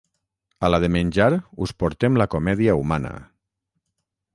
A 0.67 0.71
la 0.73 0.79
de 0.83 0.89
menjar 0.95 1.29
us 1.67 1.75
portem 1.85 2.19
la 2.23 2.29
comèdia 2.37 2.79
humana 2.83 3.17